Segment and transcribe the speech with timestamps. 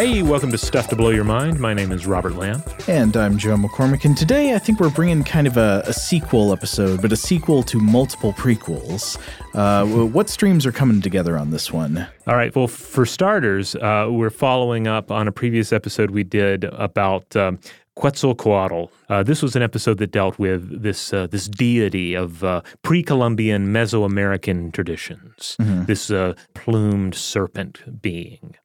[0.00, 1.60] Hey, welcome to Stuff to Blow Your Mind.
[1.60, 2.62] My name is Robert Lamb.
[2.88, 4.06] And I'm Joe McCormick.
[4.06, 7.62] And today I think we're bringing kind of a, a sequel episode, but a sequel
[7.64, 9.18] to multiple prequels.
[9.52, 12.06] Uh, what streams are coming together on this one?
[12.26, 12.56] All right.
[12.56, 17.58] Well, for starters, uh, we're following up on a previous episode we did about um,
[17.96, 18.90] Quetzalcoatl.
[19.10, 23.66] Uh, this was an episode that dealt with this uh, this deity of uh, pre-Columbian
[23.66, 25.58] Mesoamerican traditions.
[25.60, 25.84] Mm-hmm.
[25.84, 28.56] This uh, plumed serpent being.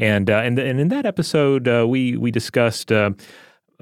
[0.00, 2.90] And uh, and and in that episode, uh, we we discussed.
[2.90, 3.12] Uh,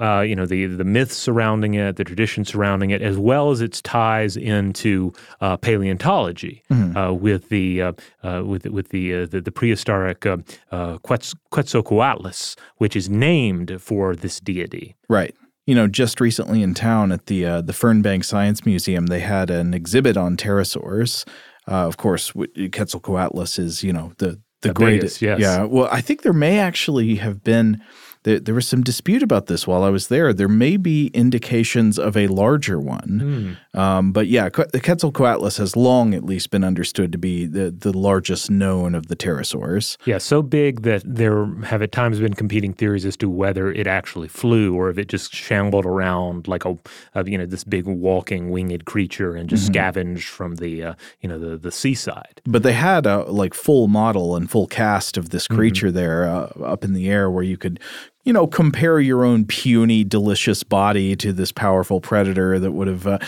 [0.00, 3.60] uh, you know the the myths surrounding it, the tradition surrounding it, as well as
[3.60, 6.96] its ties into uh, paleontology mm-hmm.
[6.96, 7.92] uh, with the uh,
[8.22, 10.36] uh, with with the, the, the prehistoric uh,
[10.70, 14.94] Quetzalcoatlus, which is named for this deity.
[15.08, 15.34] Right.
[15.66, 19.74] You know, just recently in town at the the Fernbank Science Museum, they had an
[19.74, 21.26] exhibit on pterosaurs.
[21.66, 25.22] of course, Quetzalcoatlus is you know the the, the greatest.
[25.22, 25.40] Yes.
[25.40, 25.64] Yeah.
[25.64, 27.82] Well, I think there may actually have been
[28.28, 30.34] there, there was some dispute about this while I was there.
[30.34, 33.56] There may be indications of a larger one.
[33.74, 33.78] Mm.
[33.78, 37.96] Um, but yeah, the Quetzalcoatlus has long at least been understood to be the, the
[37.96, 39.96] largest known of the pterosaurs.
[40.04, 43.86] Yeah, so big that there have at times been competing theories as to whether it
[43.86, 46.76] actually flew or if it just shambled around like a,
[47.14, 49.72] a you know this big walking winged creature and just mm-hmm.
[49.72, 52.42] scavenged from the uh, you know the the seaside.
[52.44, 55.56] But they had a like full model and full cast of this mm-hmm.
[55.56, 55.96] creature mm-hmm.
[55.96, 57.80] there uh, up in the air where you could
[58.28, 63.06] you know, compare your own puny, delicious body to this powerful predator that would have.
[63.06, 63.18] Uh,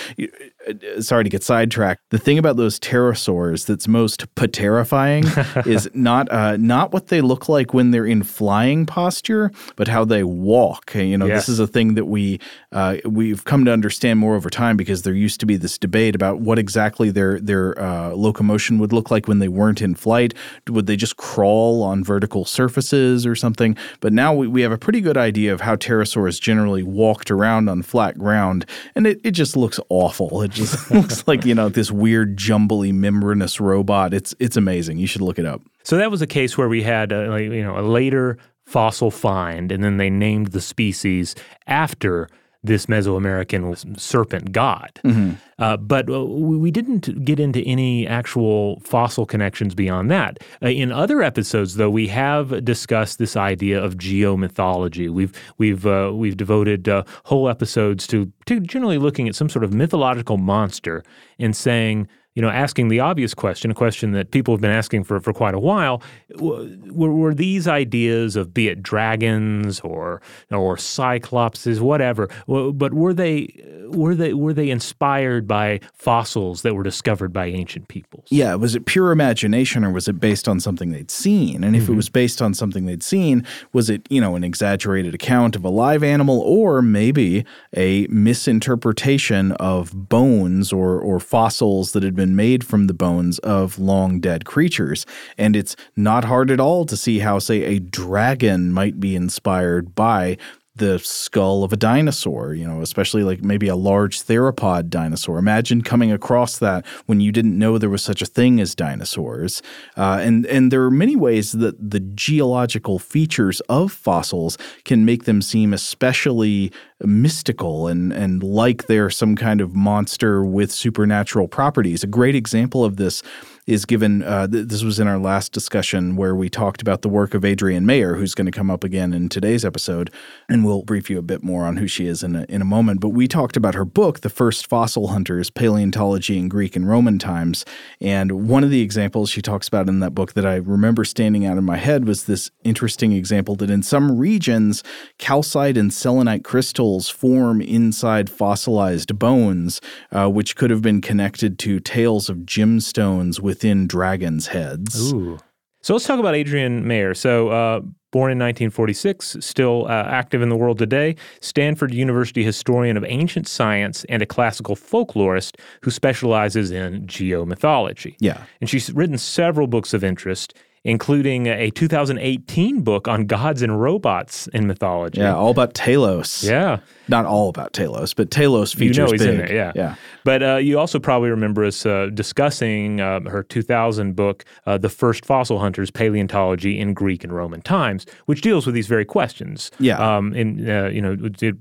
[1.01, 2.03] sorry to get sidetracked.
[2.11, 5.25] The thing about those pterosaurs that's most terrifying
[5.67, 10.05] is not uh, not what they look like when they're in flying posture, but how
[10.05, 10.95] they walk.
[10.95, 12.41] You know, this is a thing that we
[12.73, 16.15] uh, we've come to understand more over time because there used to be this debate
[16.15, 20.35] about what exactly their their uh, locomotion would look like when they weren't in flight.
[20.69, 23.77] Would they just crawl on vertical surfaces or something?
[24.01, 27.69] But now we, we have a pretty good idea of how pterosaurs generally walked around
[27.69, 30.43] on flat ground, and it, it just looks awful.
[30.43, 34.13] It just looks like you know this weird, jumbly, membranous robot.
[34.15, 34.99] It's it's amazing.
[34.99, 35.63] You should look it up.
[35.83, 39.11] So that was a case where we had uh, a, you know a later fossil
[39.11, 41.35] find, and then they named the species
[41.67, 42.29] after
[42.63, 45.01] this Mesoamerican serpent god.
[45.05, 45.33] Mm-hmm.
[45.59, 50.39] Uh, but uh, we didn't get into any actual fossil connections beyond that.
[50.63, 55.11] Uh, in other episodes, though, we have discussed this idea of geomythology.
[55.11, 59.65] We've we've uh, we've devoted uh, whole episodes to, to generally looking at some sort
[59.65, 61.03] of mythological monster
[61.39, 65.05] and saying you know, asking the obvious question, a question that people have been asking
[65.05, 66.01] for, for quite a while,
[66.37, 73.65] were, were these ideas of be it dragons or or cyclopses, whatever, but were they
[73.89, 78.27] were they were they inspired by fossils that were discovered by ancient peoples?
[78.31, 81.65] Yeah, was it pure imagination or was it based on something they'd seen?
[81.65, 81.95] And if mm-hmm.
[81.95, 85.65] it was based on something they'd seen, was it you know an exaggerated account of
[85.65, 87.45] a live animal or maybe
[87.77, 93.79] a misinterpretation of bones or or fossils that had been made from the bones of
[93.79, 95.07] long dead creatures.
[95.37, 99.95] And it's not hard at all to see how, say, a dragon might be inspired
[99.95, 100.37] by
[100.81, 105.39] the skull of a dinosaur, you know, especially like maybe a large theropod dinosaur.
[105.39, 109.63] Imagine coming across that when you didn't know there was such a thing as dinosaurs.
[109.97, 115.25] Uh, and and there are many ways that the geological features of fossils can make
[115.25, 122.03] them seem especially mystical and and like they're some kind of monster with supernatural properties.
[122.03, 123.23] A great example of this
[123.71, 124.23] is given.
[124.23, 127.45] Uh, th- this was in our last discussion where we talked about the work of
[127.45, 130.11] Adrienne Mayor, who's going to come up again in today's episode,
[130.49, 132.65] and we'll brief you a bit more on who she is in a, in a
[132.65, 133.01] moment.
[133.01, 137.19] But we talked about her book, The First Fossil Hunters: Paleontology in Greek and Roman
[137.19, 137.65] Times,
[138.01, 141.47] and one of the examples she talks about in that book that I remember standing
[141.47, 144.83] out in my head was this interesting example that in some regions,
[145.19, 149.81] calcite and selenite crystals form inside fossilized bones,
[150.11, 155.13] uh, which could have been connected to tales of gemstones with within dragons' heads.
[155.13, 155.39] Ooh.
[155.83, 157.15] So let's talk about Adrienne Mayor.
[157.15, 157.81] So, uh,
[158.11, 163.47] born in 1946, still uh, active in the world today, Stanford University historian of ancient
[163.47, 168.17] science and a classical folklorist who specializes in geomythology.
[168.19, 168.45] Yeah.
[168.61, 170.55] And she's written several books of interest,
[170.85, 175.21] including a 2018 book on gods and robots in mythology.
[175.21, 176.43] Yeah, all about Talos.
[176.43, 176.81] Yeah.
[177.11, 179.31] Not all about Talos, but Talos features you know he's big.
[179.31, 179.73] in there, yeah.
[179.75, 179.95] yeah.
[180.25, 184.89] But uh, you also probably remember us uh, discussing uh, her 2000 book, uh, "The
[184.89, 189.71] First Fossil Hunters: Paleontology in Greek and Roman Times," which deals with these very questions.
[189.79, 189.99] Yeah.
[189.99, 191.13] Um, in uh, you know,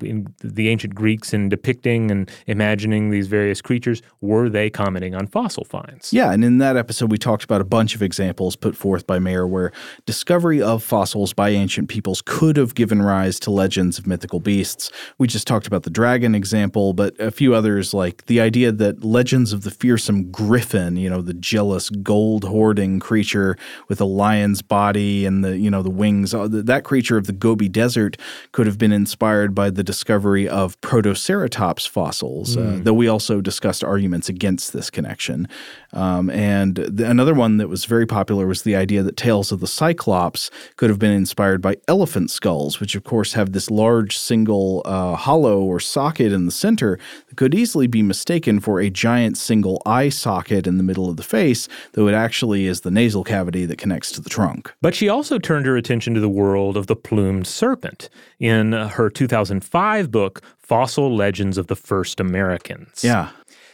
[0.01, 5.27] in the ancient Greeks in depicting and imagining these various creatures, were they commenting on
[5.27, 6.13] fossil finds?
[6.13, 9.19] Yeah, and in that episode, we talked about a bunch of examples put forth by
[9.19, 9.71] Mayor where
[10.05, 14.91] discovery of fossils by ancient peoples could have given rise to legends of mythical beasts.
[15.17, 19.03] We just talked about the dragon example, but a few others like the idea that
[19.03, 23.57] legends of the fearsome griffin, you know, the jealous gold hoarding creature
[23.87, 27.33] with a lion's body and the, you know, the wings, uh, that creature of the
[27.33, 28.17] Gobi Desert
[28.51, 33.83] could have been inspired by the discovery of Protoceratops fossils, uh, though we also discussed
[33.83, 35.47] arguments against this connection.
[35.93, 39.59] Um, and the, another one that was very popular was the idea that tales of
[39.59, 44.17] the Cyclops could have been inspired by elephant skulls, which of course have this large
[44.17, 46.97] single uh, hollow or socket in the center
[47.27, 51.17] that could easily be mistaken for a giant single eye socket in the middle of
[51.17, 54.73] the face, though it actually is the nasal cavity that connects to the trunk.
[54.81, 58.09] But she also turned her attention to the world of the plumed serpent
[58.39, 63.03] in her 2005 book, Fossil Legends of the First Americans.
[63.03, 63.29] Yeah.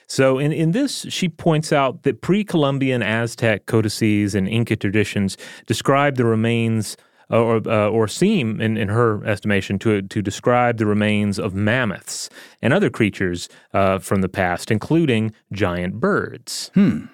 [0.08, 5.38] So in, in this, she points out that pre-Columbian Aztec codices and Inca traditions
[5.68, 6.98] describe the remains
[7.30, 12.30] or, uh, or seem, in, in her estimation, to, to describe the remains of mammoths
[12.62, 16.72] and other creatures uh, from the past, including giant birds.
[16.74, 17.06] Hmm.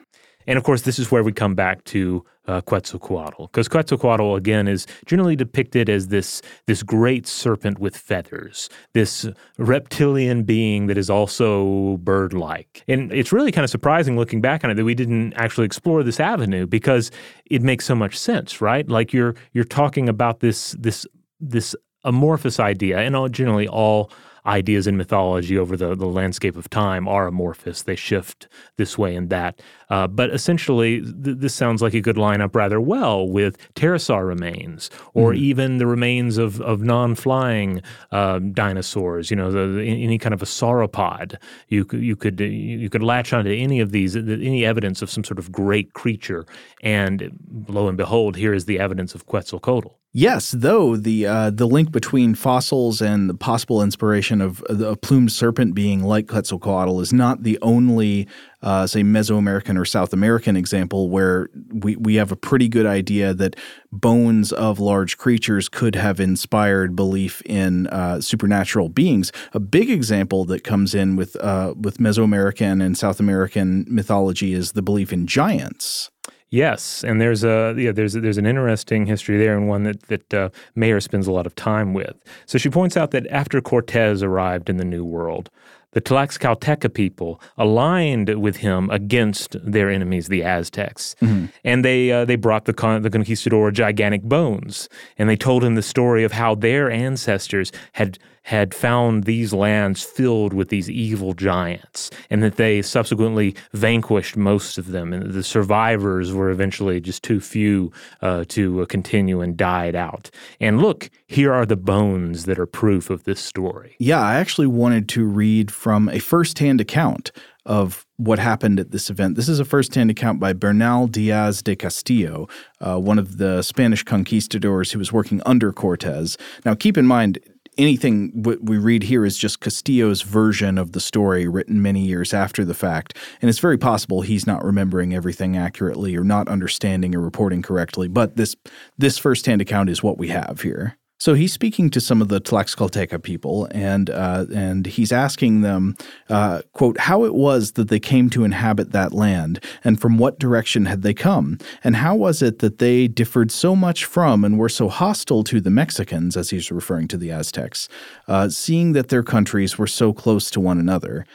[0.48, 4.68] And of course, this is where we come back to uh, Quetzalcoatl, because Quetzalcoatl again
[4.68, 9.28] is generally depicted as this this great serpent with feathers, this
[9.58, 12.84] reptilian being that is also bird-like.
[12.88, 16.04] And it's really kind of surprising looking back on it that we didn't actually explore
[16.04, 17.12] this avenue because
[17.46, 18.88] it makes so much sense, right?
[18.90, 21.06] Like you're you're talking about this this
[21.40, 24.12] this amorphous idea, and all, generally all
[24.46, 27.84] ideas in mythology over the, the landscape of time are amorphous.
[27.84, 28.48] They shift
[28.78, 29.62] this way and that.
[29.90, 34.28] Uh, but essentially, th- this sounds like it could line up rather well with pterosaur
[34.28, 39.84] remains or even the remains of, of non flying um, dinosaurs, you know, the, the,
[39.84, 41.38] any kind of a sauropod.
[41.68, 45.40] You you, could, you could latch onto any of these, any evidence of some sort
[45.40, 46.46] of great creature.
[46.82, 47.32] And
[47.68, 50.01] lo and behold, here is the evidence of Quetzalcoatl.
[50.14, 55.32] Yes, though the uh, the link between fossils and the possible inspiration of a plumed
[55.32, 58.28] serpent being like Quetzalcoatl is not the only,
[58.62, 63.34] uh, say, Mesoamerican or South American example where we, we have a pretty good idea
[63.34, 63.56] that
[63.90, 69.32] bones of large creatures could have inspired belief in uh, supernatural beings.
[69.54, 74.74] A big example that comes in with uh, with Mesoamerican and South American mythology is
[74.74, 76.11] the belief in giants.
[76.54, 80.34] Yes, and there's a yeah, there's there's an interesting history there, and one that that
[80.34, 82.22] uh, Mayor spends a lot of time with.
[82.46, 85.50] So she points out that after Cortez arrived in the New World,
[85.92, 91.48] the Tlaxcalteca people aligned with him against their enemies, the Aztecs, mm-hmm.
[91.64, 95.76] and they uh, they brought the con- the conquistador gigantic bones, and they told him
[95.76, 101.34] the story of how their ancestors had had found these lands filled with these evil
[101.34, 107.22] giants, and that they subsequently vanquished most of them, and the survivors were eventually just
[107.24, 107.92] too few
[108.22, 110.32] uh, to uh, continue and died out.
[110.60, 113.96] And look, here are the bones that are proof of this story.
[114.00, 117.32] Yeah, I actually wanted to read from a firsthand account
[117.66, 119.36] of what happened at this event.
[119.36, 122.48] This is a firsthand account by Bernal Diaz de Castillo,
[122.82, 126.38] uh, one of the Spanish conquistadors who was working under Cortez.
[126.66, 127.40] Now, keep in mind,
[127.78, 132.66] anything we read here is just Castillo's version of the story written many years after
[132.66, 133.16] the fact.
[133.42, 138.08] And it's very possible he's not remembering everything accurately or not understanding or reporting correctly.
[138.10, 138.56] But this
[138.98, 140.98] this firsthand account is what we have here.
[141.22, 145.96] So he's speaking to some of the Tlaxcalteca people, and uh, and he's asking them,
[146.32, 150.40] uh, quote, how it was that they came to inhabit that land, and from what
[150.40, 154.58] direction had they come, and how was it that they differed so much from and
[154.58, 157.88] were so hostile to the Mexicans, as he's referring to the Aztecs,
[158.28, 161.28] uh, seeing that their countries were so close to one another.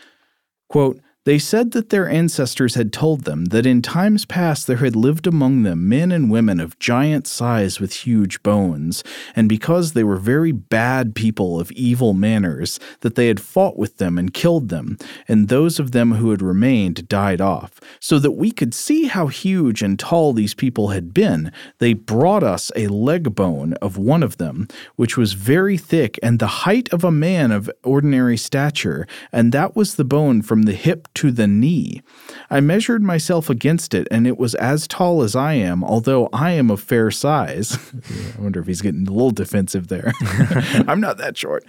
[0.68, 4.94] Quote, they said that their ancestors had told them that in times past there had
[4.94, 9.02] lived among them men and women of giant size with huge bones,
[9.34, 13.96] and because they were very bad people of evil manners, that they had fought with
[13.96, 17.80] them and killed them, and those of them who had remained died off.
[17.98, 22.44] So that we could see how huge and tall these people had been, they brought
[22.44, 26.88] us a leg bone of one of them, which was very thick and the height
[26.92, 31.32] of a man of ordinary stature, and that was the bone from the hip to
[31.32, 32.02] the knee.
[32.50, 36.52] I measured myself against it, and it was as tall as I am, although I
[36.52, 37.78] am of fair size.
[38.38, 40.12] I wonder if he's getting a little defensive there.
[40.86, 41.64] I'm not that short.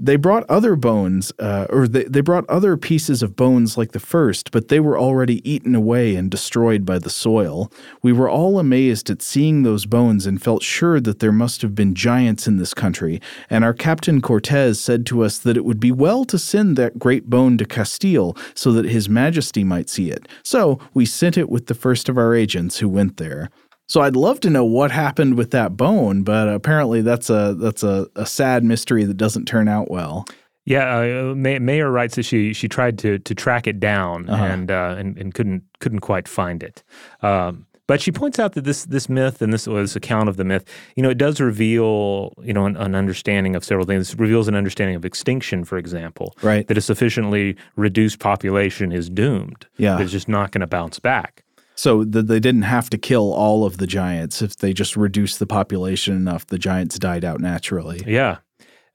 [0.00, 3.98] They brought other bones, uh, or they, they brought other pieces of bones like the
[3.98, 7.72] first, but they were already eaten away and destroyed by the soil.
[8.00, 11.74] We were all amazed at seeing those bones and felt sure that there must have
[11.74, 15.80] been giants in this country, and our captain Cortez said to us that it would
[15.80, 20.12] be well to send that great bone to Castile so that his majesty might see
[20.12, 20.28] it.
[20.44, 23.50] So we sent it with the first of our agents who went there.
[23.88, 27.82] So I'd love to know what happened with that bone, but apparently that's a that's
[27.82, 30.26] a, a sad mystery that doesn't turn out well.
[30.66, 30.98] Yeah,
[31.30, 34.44] uh, May- Mayor writes that she she tried to to track it down Uh-huh.
[34.44, 36.82] and, uh, and and couldn't couldn't quite find it.
[37.22, 40.44] Um, but she points out that this this myth and this was account of the
[40.44, 44.12] myth, you know, it does reveal you know an, an understanding of several things.
[44.12, 46.66] It reveals an understanding of extinction, for example, Right.
[46.68, 49.66] That a sufficiently reduced population is doomed.
[49.78, 49.98] Yeah.
[49.98, 51.42] it's just not going to bounce back.
[51.78, 55.38] So that they didn't have to kill all of the giants if they just reduced
[55.38, 56.44] the population enough.
[56.44, 58.02] The giants died out naturally.
[58.04, 58.38] Yeah.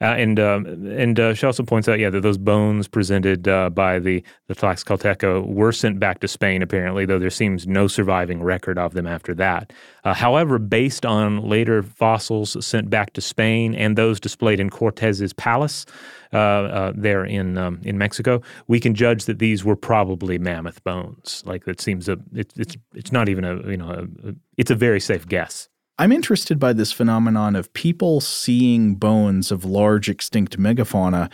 [0.03, 3.69] Uh, and um, and uh, she also points out, yeah, that those bones presented uh,
[3.69, 8.43] by the the Tlaxcalteca were sent back to Spain, apparently, though there seems no surviving
[8.43, 9.71] record of them after that.
[10.03, 15.31] Uh, however, based on later fossils sent back to Spain and those displayed in Cortez's
[15.31, 15.85] palace
[16.33, 20.83] uh, uh, there in um, in Mexico, we can judge that these were probably mammoth
[20.83, 21.43] bones.
[21.45, 24.69] Like it seems a it, it's it's not even a you know a, a- it's
[24.69, 25.69] a very safe guess.
[25.97, 31.31] I'm interested by this phenomenon of people seeing bones of large extinct megafauna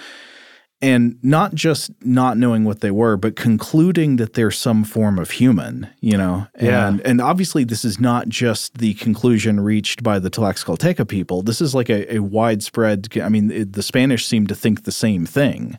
[0.82, 5.32] and not just not knowing what they were, but concluding that they're some form of
[5.32, 6.48] human, you know?
[6.60, 6.88] Yeah.
[6.88, 11.42] And, and obviously, this is not just the conclusion reached by the Tlaxcalteca people.
[11.42, 14.92] This is like a, a widespread, I mean, it, the Spanish seem to think the
[14.92, 15.78] same thing.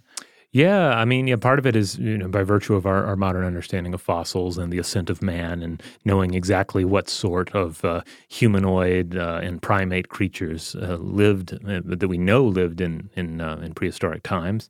[0.53, 3.15] Yeah, I mean, yeah, part of it is you know by virtue of our, our
[3.15, 7.85] modern understanding of fossils and the ascent of man, and knowing exactly what sort of
[7.85, 13.41] uh, humanoid uh, and primate creatures uh, lived uh, that we know lived in in
[13.41, 14.69] uh, in prehistoric times.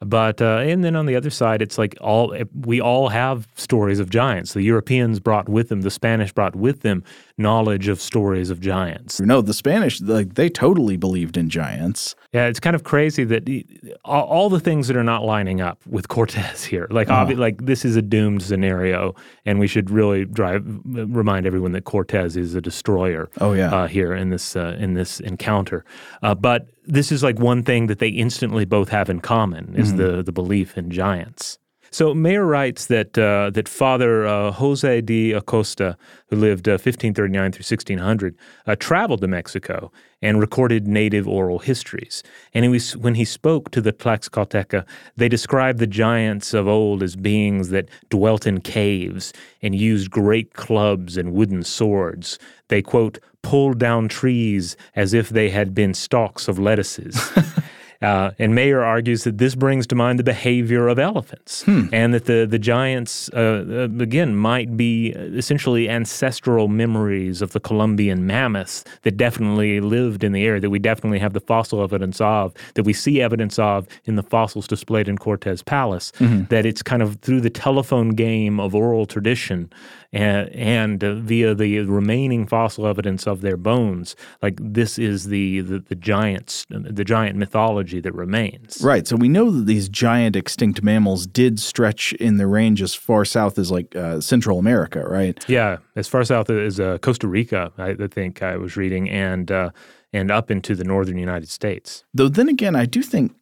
[0.00, 4.00] But uh, and then on the other side, it's like all we all have stories
[4.00, 4.54] of giants.
[4.54, 7.04] The Europeans brought with them, the Spanish brought with them
[7.38, 9.20] knowledge of stories of giants.
[9.20, 12.14] No, the Spanish, like, they totally believed in giants.
[12.32, 13.66] Yeah, it's kind of crazy that he-
[14.06, 17.66] all, all the things that are not lining up with Cortez here, like obvi- like
[17.66, 22.54] this is a doomed scenario, and we should really drive remind everyone that Cortez is
[22.54, 23.28] a destroyer.
[23.40, 23.70] Oh, yeah.
[23.74, 25.84] uh, here in this uh, in this encounter,
[26.22, 29.96] uh, but this is like one thing that they instantly both have in common is
[29.96, 31.58] the the belief in giants.
[31.92, 37.52] So Mayor writes that uh, that Father uh, Jose de Acosta, who lived uh, 1539
[37.52, 38.34] through 1600,
[38.66, 42.22] uh, traveled to Mexico and recorded native oral histories.
[42.54, 47.02] And he was, when he spoke to the Tlaxcalteca, they described the giants of old
[47.02, 52.38] as beings that dwelt in caves and used great clubs and wooden swords.
[52.68, 57.20] They quote pulled down trees as if they had been stalks of lettuces.
[58.02, 62.24] Uh, and Mayor argues that this brings to mind the behavior of elephants, and that
[62.24, 68.84] the the giants uh, uh, again might be essentially ancestral memories of the Columbian mammoths
[69.02, 72.82] that definitely lived in the area, that we definitely have the fossil evidence of, that
[72.84, 76.12] we see evidence of in the fossils displayed in Cortez Palace.
[76.48, 79.70] That it's kind of through the telephone game of oral tradition
[80.12, 85.60] and, and uh, via the remaining fossil evidence of their bones, like this is the
[85.60, 88.80] the, the giants, the giant mythology that remains.
[88.82, 89.06] Right.
[89.06, 93.24] So we know that these giant extinct mammals did stretch in the range as far
[93.24, 95.42] south as like uh, Central America, right?
[95.48, 99.50] Yeah, as far south as uh, Costa Rica, I, I think I was reading, and
[99.50, 99.70] uh,
[100.12, 102.04] and up into the northern United States.
[102.12, 103.34] Though then again, I do think.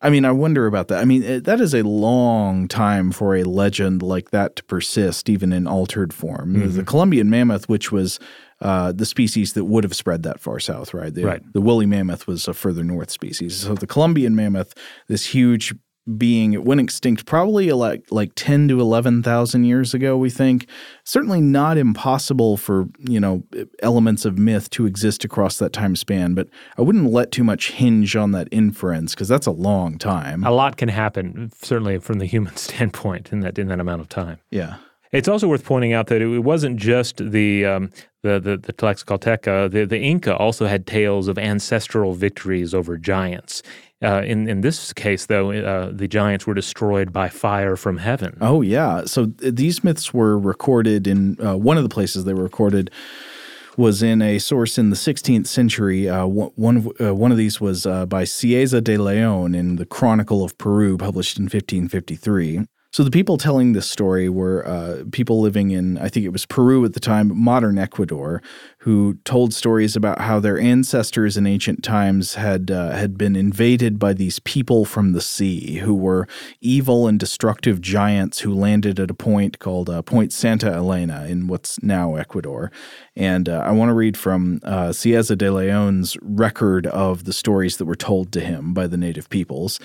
[0.00, 1.00] I mean, I wonder about that.
[1.00, 5.52] I mean, that is a long time for a legend like that to persist, even
[5.52, 6.70] in altered form.
[6.76, 8.20] The Columbian mammoth, which was
[8.60, 11.12] uh, the species that would have spread that far south, right?
[11.12, 11.52] The, Right.
[11.52, 13.56] The woolly mammoth was a further north species.
[13.56, 14.72] So the Columbian mammoth,
[15.08, 15.74] this huge
[16.16, 20.16] being, it went extinct probably like like ten to eleven thousand years ago.
[20.16, 20.66] We think
[21.04, 23.42] certainly not impossible for you know
[23.82, 27.72] elements of myth to exist across that time span, but I wouldn't let too much
[27.72, 30.44] hinge on that inference because that's a long time.
[30.44, 34.08] A lot can happen, certainly from the human standpoint, in that in that amount of
[34.08, 34.38] time.
[34.50, 34.76] yeah.
[35.12, 37.90] It's also worth pointing out that it wasn't just the um,
[38.22, 39.70] the the, the Tlaxcalteca.
[39.70, 43.62] The, the Inca also had tales of ancestral victories over giants.
[44.02, 48.36] Uh, in in this case, though, uh, the giants were destroyed by fire from heaven.
[48.40, 49.04] Oh yeah.
[49.04, 52.90] So these myths were recorded in uh, one of the places they were recorded
[53.76, 56.08] was in a source in the 16th century.
[56.08, 60.44] Uh, one uh, one of these was uh, by Cieza de Leon in the Chronicle
[60.44, 62.66] of Peru, published in 1553.
[62.90, 66.46] So the people telling this story were uh, people living in, I think it was
[66.46, 68.42] Peru at the time, modern Ecuador,
[68.78, 73.98] who told stories about how their ancestors in ancient times had uh, had been invaded
[73.98, 76.26] by these people from the sea, who were
[76.62, 81.46] evil and destructive giants who landed at a point called uh, Point Santa Elena in
[81.46, 82.72] what's now Ecuador.
[83.14, 87.76] And uh, I want to read from uh, Cieza de Leon's record of the stories
[87.76, 89.78] that were told to him by the native peoples.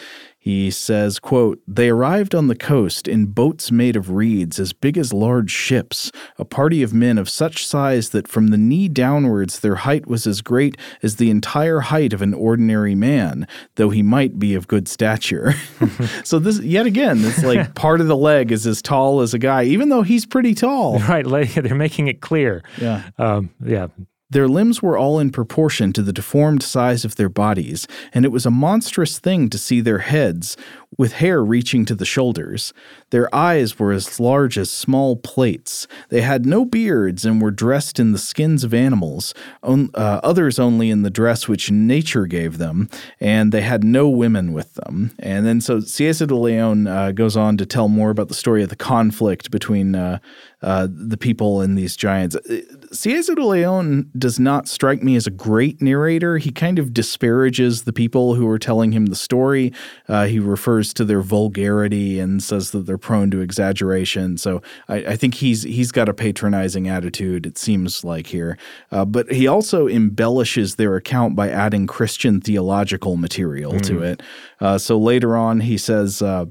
[0.43, 4.97] He says, quote, They arrived on the coast in boats made of reeds as big
[4.97, 9.61] as large ships, a party of men of such size that from the knee downwards
[9.61, 14.03] their height was as great as the entire height of an ordinary man, though he
[14.03, 15.53] might be of good stature.
[16.25, 19.39] so this yet again, it's like part of the leg is as tall as a
[19.39, 20.99] guy, even though he's pretty tall.
[20.99, 22.63] Right, they're making it clear.
[22.81, 23.03] Yeah.
[23.17, 23.87] Um, yeah,
[24.33, 28.31] their limbs were all in proportion to the deformed size of their bodies, and it
[28.31, 30.57] was a monstrous thing to see their heads,
[30.97, 32.73] with hair reaching to the shoulders.
[33.09, 35.87] Their eyes were as large as small plates.
[36.09, 40.59] They had no beards and were dressed in the skins of animals, on, uh, others
[40.59, 45.11] only in the dress which nature gave them, and they had no women with them.
[45.19, 48.63] And then so Cieza de Leon uh, goes on to tell more about the story
[48.63, 50.19] of the conflict between uh,
[50.61, 52.35] uh the people and these giants.
[52.35, 56.37] Uh, Cieza de Leon does not strike me as a great narrator.
[56.37, 59.73] He kind of disparages the people who are telling him the story.
[60.07, 64.37] Uh, he refers to their vulgarity and says that they're prone to exaggeration.
[64.37, 67.45] So I, I, think he's he's got a patronizing attitude.
[67.45, 68.57] It seems like here,
[68.91, 73.81] uh, but he also embellishes their account by adding Christian theological material mm.
[73.83, 74.23] to it.
[74.59, 76.21] Uh, so later on, he says.
[76.21, 76.45] Uh,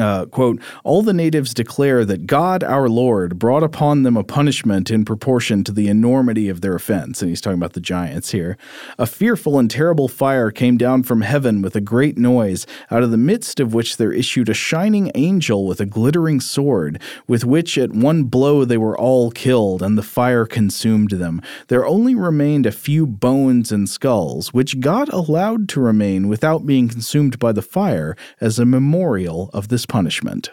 [0.00, 4.90] uh, quote, all the natives declare that God our Lord brought upon them a punishment
[4.90, 7.22] in proportion to the enormity of their offense.
[7.22, 8.56] And he's talking about the giants here.
[8.98, 13.10] A fearful and terrible fire came down from heaven with a great noise, out of
[13.10, 17.76] the midst of which there issued a shining angel with a glittering sword, with which
[17.78, 21.40] at one blow they were all killed, and the fire consumed them.
[21.68, 26.88] There only remained a few bones and skulls, which God allowed to remain without being
[26.88, 30.50] consumed by the fire, as a memorial of this punishment.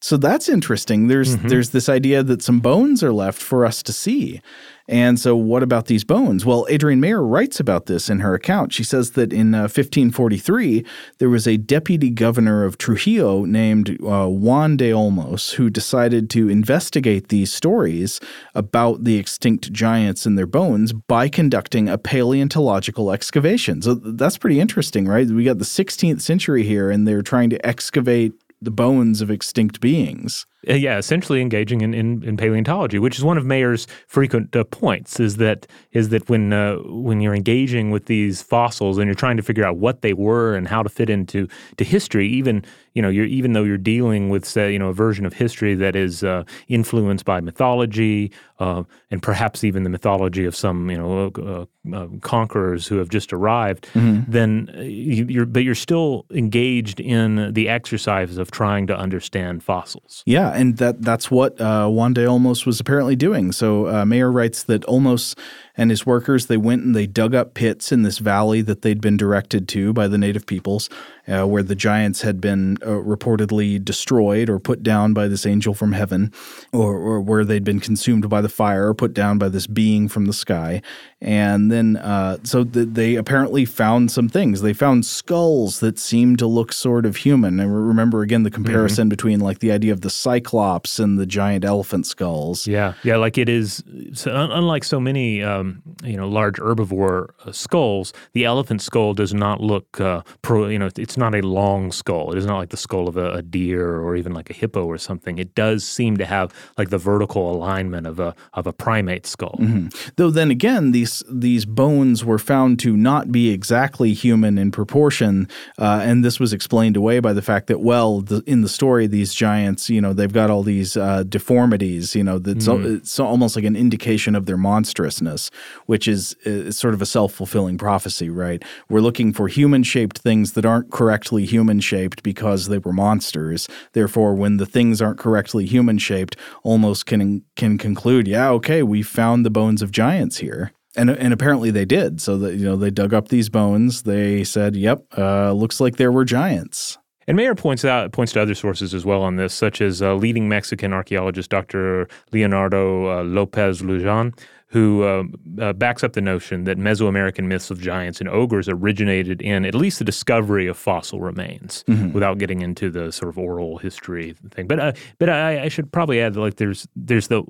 [0.00, 1.08] So that's interesting.
[1.08, 1.48] There's mm-hmm.
[1.48, 4.42] there's this idea that some bones are left for us to see.
[4.86, 6.44] And so, what about these bones?
[6.44, 8.74] Well, Adrienne Mayor writes about this in her account.
[8.74, 10.84] She says that in uh, 1543,
[11.18, 16.50] there was a deputy governor of Trujillo named uh, Juan de Olmos who decided to
[16.50, 18.20] investigate these stories
[18.54, 23.80] about the extinct giants and their bones by conducting a paleontological excavation.
[23.80, 25.26] So, that's pretty interesting, right?
[25.26, 29.80] We got the 16th century here, and they're trying to excavate the bones of extinct
[29.80, 30.46] beings.
[30.68, 34.64] Uh, yeah, essentially engaging in, in, in, paleontology, which is one of Mayor's frequent uh,
[34.64, 35.20] points.
[35.20, 39.36] Is that is that when uh, when you're engaging with these fossils and you're trying
[39.36, 43.02] to figure out what they were and how to fit into to history, even you
[43.02, 45.94] know, you're even though you're dealing with say, you know a version of history that
[45.96, 51.68] is uh, influenced by mythology uh, and perhaps even the mythology of some you know
[51.92, 54.30] uh, conquerors who have just arrived, mm-hmm.
[54.30, 60.22] then you, are but you're still engaged in the exercise of trying to understand fossils.
[60.26, 63.52] Yeah, and that that's what uh, Juan de Olmos was apparently doing.
[63.52, 65.36] So uh, Mayor writes that Olmos
[65.76, 69.00] and his workers they went and they dug up pits in this valley that they'd
[69.00, 70.88] been directed to by the native peoples
[71.26, 75.74] uh, where the giants had been uh, reportedly destroyed or put down by this angel
[75.74, 76.32] from heaven,
[76.72, 80.08] or, or, where they'd been consumed by the fire or put down by this being
[80.08, 80.82] from the sky.
[81.20, 84.60] And then, uh, so th- they apparently found some things.
[84.60, 87.58] They found skulls that seemed to look sort of human.
[87.58, 89.10] And remember again the comparison mm-hmm.
[89.10, 92.66] between like the idea of the cyclops and the giant elephant skulls.
[92.66, 93.82] Yeah, yeah, like it is.
[94.12, 95.63] So unlike so many, um,
[96.02, 100.68] you know, large herbivore uh, skulls, the elephant skull does not look uh, pro.
[100.68, 102.32] You know, it's not a long skull.
[102.32, 104.84] It is not like the skull of a, a, deer or even like a hippo
[104.84, 105.38] or something.
[105.38, 109.56] It does seem to have like the vertical alignment of a of a primate skull.
[109.60, 109.88] Mm-hmm.
[110.16, 115.48] Though then again, these these bones were found to not be exactly human in proportion,
[115.78, 119.06] uh, and this was explained away by the fact that well, the, in the story,
[119.06, 122.14] these giants, you know, they've got all these uh, deformities.
[122.14, 122.96] You know, that's mm-hmm.
[122.96, 125.50] it's almost like an indication of their monstrousness,
[125.86, 128.62] which is, is sort of a self fulfilling prophecy, right?
[128.88, 133.68] We're looking for human shaped things that aren't correctly human shaped because they were monsters.
[133.92, 139.02] Therefore, when the things aren't correctly human shaped, almost can can conclude, yeah, okay, we
[139.02, 140.72] found the bones of giants here.
[140.96, 142.20] And, and apparently they did.
[142.20, 144.04] So that you know they dug up these bones.
[144.04, 148.42] They said, "Yep, uh, looks like there were giants." And Mayor points out points to
[148.42, 152.08] other sources as well on this, such as uh, leading Mexican archaeologist Dr.
[152.32, 154.38] Leonardo uh, Lopez Lujan,
[154.74, 155.22] who uh,
[155.62, 159.72] uh, backs up the notion that Mesoamerican myths of giants and ogres originated in at
[159.72, 162.10] least the discovery of fossil remains, mm-hmm.
[162.10, 164.66] without getting into the sort of oral history thing.
[164.66, 167.44] But uh, but I, I, should probably add that like there's there's the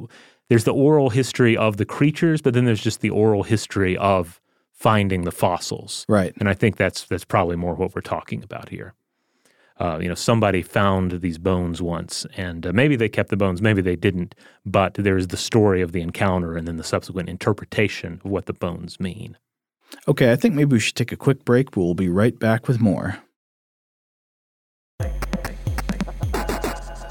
[0.51, 4.39] there's the oral history of the creatures, but then there's just the oral history of
[4.75, 6.05] finding the fossils.
[6.11, 6.35] Right.
[6.41, 8.93] And I think that's that's probably more what we're talking about here
[9.81, 13.61] uh, you know, somebody found these bones once, and uh, maybe they kept the bones,
[13.61, 14.35] maybe they didn't.
[14.65, 18.53] But there's the story of the encounter and then the subsequent interpretation of what the
[18.53, 19.37] bones mean.
[20.09, 21.77] Okay, I think maybe we should take a quick break.
[21.77, 23.19] We'll be right back with more.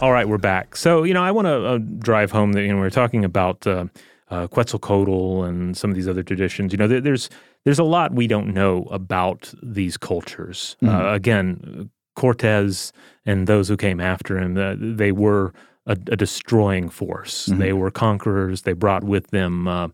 [0.02, 0.76] All right, we're back.
[0.76, 3.66] So, you know, I want to uh, drive home that, you know, we're talking about
[3.66, 3.86] uh,
[4.30, 6.74] uh, Quetzalcoatl and some of these other traditions.
[6.74, 7.30] You know, there, there's
[7.64, 10.76] there's a lot we don't know about these cultures.
[10.82, 11.14] Uh, mm-hmm.
[11.14, 12.92] again, Cortez
[13.26, 15.54] and those who came after him, uh, they were
[15.86, 17.48] a, a destroying force.
[17.48, 17.60] Mm-hmm.
[17.60, 18.62] They were conquerors.
[18.62, 19.90] They brought with them uh,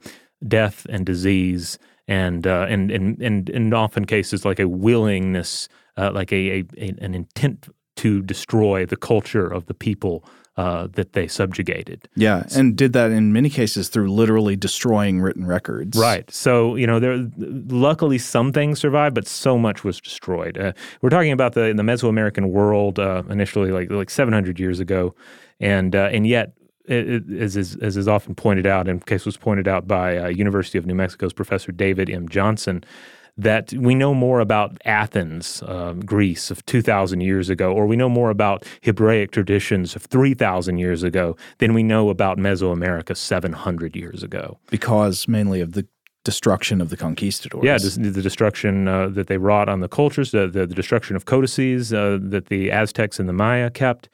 [0.48, 6.12] death and disease, and uh, and and and in often cases like a willingness, uh,
[6.14, 10.24] like a, a, an intent to destroy the culture of the people
[10.60, 12.10] uh, that they subjugated.
[12.18, 15.98] Yeah, and did that in many cases through literally destroying written records.
[15.98, 16.30] Right.
[16.30, 20.58] So you know, there luckily some things survived, but so much was destroyed.
[20.58, 24.82] Uh, we're talking about the in the Mesoamerican world uh, initially, like like 700 years
[24.82, 25.16] ago,
[25.62, 26.52] and uh, and yet.
[26.86, 30.18] It, it, as, is, as is often pointed out, and case was pointed out by
[30.18, 32.28] uh, University of New Mexico's Professor David M.
[32.28, 32.84] Johnson,
[33.40, 38.10] that we know more about Athens, uh, Greece of 2,000 years ago, or we know
[38.10, 44.24] more about Hebraic traditions of 3,000 years ago than we know about Mesoamerica 700 years
[44.24, 44.58] ago.
[44.70, 45.88] Because mainly of the
[46.26, 47.64] destruction of the conquistadors.
[47.64, 51.16] Yeah, the, the destruction uh, that they wrought on the cultures, the, the, the destruction
[51.16, 54.10] of codices uh, that the Aztecs and the Maya kept.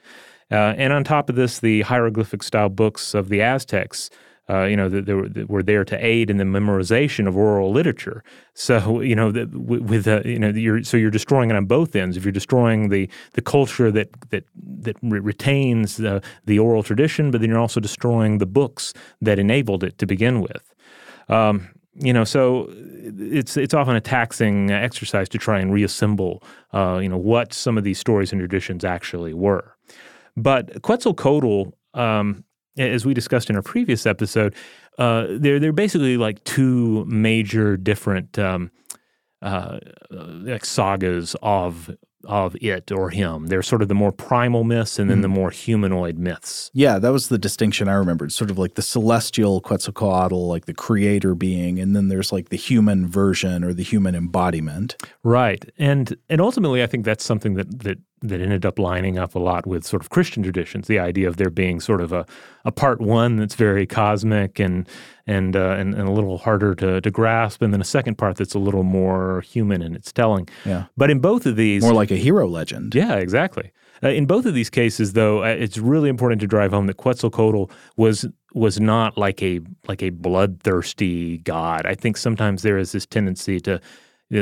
[0.51, 4.11] Uh, and on top of this, the hieroglyphic style books of the Aztecs
[4.49, 8.23] uh, you know, that, were, were there to aid in the memorization of oral literature.
[8.53, 11.95] So, you know, the, with uh, you know, you're, so you're destroying it on both
[11.95, 12.15] ends.
[12.15, 17.31] If you're destroying the the culture that that that re- retains the, the oral tradition,
[17.31, 20.73] but then you're also destroying the books that enabled it to begin with.
[21.27, 26.99] Um, you know, so it's it's often a taxing exercise to try and reassemble, uh,
[27.01, 29.75] you know, what some of these stories and traditions actually were.
[30.37, 32.43] But Quetzalcoatl um,
[32.77, 34.55] as we discussed in our previous episode,
[34.97, 38.71] uh, they're they're basically like two major different um,
[39.41, 39.79] uh,
[40.11, 41.89] like sagas of
[42.25, 43.47] of it or him.
[43.47, 45.23] They're sort of the more primal myths and then mm.
[45.23, 46.71] the more humanoid myths.
[46.73, 48.31] Yeah, that was the distinction I remembered.
[48.31, 52.57] Sort of like the celestial Quetzalcoatl, like the creator being, and then there's like the
[52.57, 54.95] human version or the human embodiment.
[55.23, 55.63] Right.
[55.77, 59.39] And and ultimately I think that's something that that that ended up lining up a
[59.39, 60.87] lot with sort of Christian traditions.
[60.87, 62.25] The idea of there being sort of a,
[62.63, 64.87] a part one that's very cosmic and
[65.27, 68.37] and, uh, and and a little harder to, to grasp, and then a second part
[68.37, 70.47] that's a little more human in its telling.
[70.65, 70.85] Yeah.
[70.95, 72.93] But in both of these, more like a hero legend.
[72.95, 73.71] Yeah, exactly.
[74.03, 76.97] Uh, in both of these cases, though, uh, it's really important to drive home that
[76.97, 81.85] Quetzalcoatl was was not like a like a bloodthirsty god.
[81.85, 83.81] I think sometimes there is this tendency to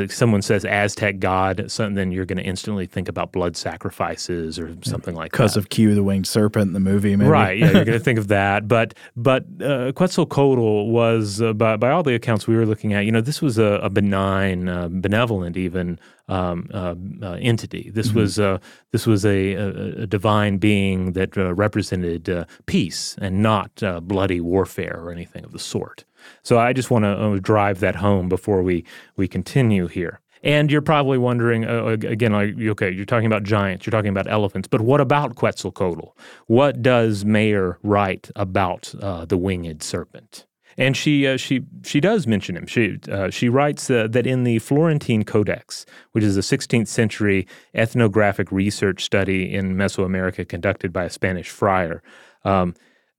[0.08, 4.76] someone says Aztec god, so then you're going to instantly think about blood sacrifices or
[4.84, 5.38] something like that.
[5.38, 7.30] Because of Q, the winged serpent in the movie, maybe.
[7.30, 7.58] Right.
[7.58, 8.68] Yeah, you're going to think of that.
[8.68, 13.06] But but uh, Quetzalcoatl was, uh, by, by all the accounts we were looking at,
[13.06, 17.92] you know, this was a, a benign, uh, benevolent even um, uh, uh, entity.
[17.94, 18.20] This mm-hmm.
[18.20, 18.60] was uh,
[18.92, 23.72] this was a, a, a, divine being that represented peace and not
[24.04, 26.06] bloody warfare or anything of the sort.
[26.44, 30.20] So I just want to uh, drive that home before we we continue here.
[30.44, 34.28] And you're probably wondering uh, again, like, okay, you're talking about giants, you're talking about
[34.28, 36.10] elephants, but what about Quetzalcoatl?
[36.48, 40.46] What does Mayor write about uh, the winged serpent?
[40.78, 42.66] And she uh, she she does mention him.
[42.66, 47.48] She uh, she writes uh, that in the Florentine Codex, which is a 16th century
[47.76, 52.02] ethnographic research study in Mesoamerica conducted by a Spanish friar.
[52.44, 52.74] Um,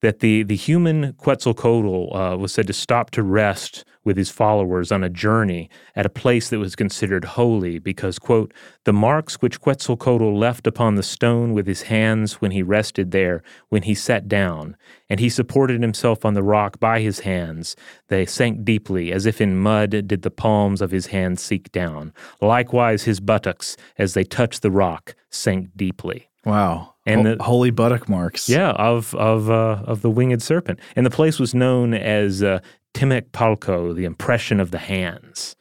[0.04, 4.92] that the, the human Quetzalcoatl uh, was said to stop to rest with his followers
[4.92, 8.52] on a journey at a place that was considered holy because, quote,
[8.84, 13.42] the marks which Quetzalcoatl left upon the stone with his hands when he rested there,
[13.70, 14.76] when he sat down,
[15.08, 17.74] and he supported himself on the rock by his hands,
[18.08, 22.12] they sank deeply, as if in mud did the palms of his hands sink down.
[22.42, 26.28] Likewise his buttocks, as they touched the rock, sank deeply.
[26.44, 28.48] Wow and the holy buttock marks.
[28.48, 32.60] Yeah, of of uh, of the winged serpent, and the place was known as uh,
[32.94, 35.56] Palco, the impression of the hands.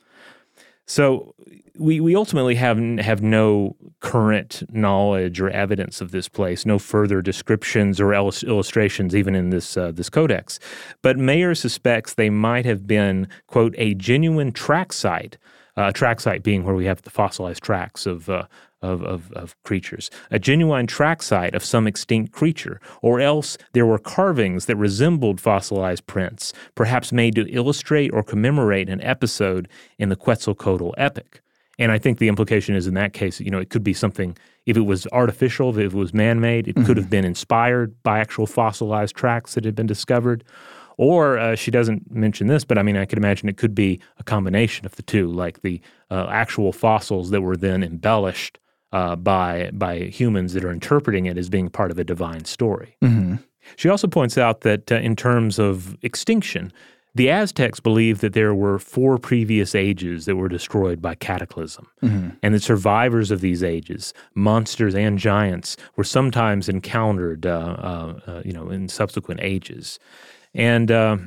[0.85, 1.33] So
[1.77, 7.21] we we ultimately have have no current knowledge or evidence of this place, no further
[7.21, 10.59] descriptions or illustrations, even in this uh, this codex.
[11.01, 15.37] But Mayor suspects they might have been quote a genuine track site.
[15.75, 18.45] Uh, track site being where we have the fossilized tracks of, uh,
[18.83, 23.85] of, of, of, creatures, a genuine track site of some extinct creature, or else there
[23.85, 29.67] were carvings that resembled fossilized prints, perhaps made to illustrate or commemorate an episode
[29.97, 31.41] in the Quetzalcoatl epic.
[31.79, 34.37] And I think the implication is in that case, you know, it could be something,
[34.65, 36.85] if it was artificial, if it was man made, it mm-hmm.
[36.85, 40.43] could have been inspired by actual fossilized tracks that had been discovered.
[40.97, 43.99] Or uh, she doesn't mention this, but I mean, I could imagine it could be
[44.19, 48.59] a combination of the two, like the uh, actual fossils that were then embellished
[48.93, 52.95] uh, by by humans that are interpreting it as being part of a divine story.
[53.03, 53.35] Mm-hmm.
[53.75, 56.71] She also points out that uh, in terms of extinction,
[57.15, 62.29] the Aztecs believed that there were four previous ages that were destroyed by cataclysm, mm-hmm.
[62.41, 68.41] and that survivors of these ages, monsters and giants, were sometimes encountered, uh, uh, uh,
[68.43, 69.99] you know, in subsequent ages.
[70.55, 71.17] And uh,